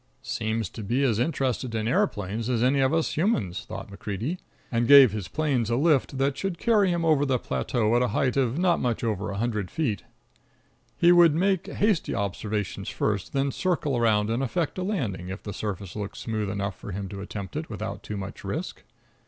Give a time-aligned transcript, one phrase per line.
[0.23, 4.39] "Seem to be as interested in aeroplanes as any of us humans," thought MacCreedy,
[4.71, 8.07] and gave his planes a lift that should carry him over the plateau at a
[8.07, 10.01] height of not much over a hundred feet.
[10.97, 15.43] He would make a hasty observation first, then circle around and effect a landing, if
[15.43, 18.81] the surface looked smooth enough for him to attempt it without too much risk.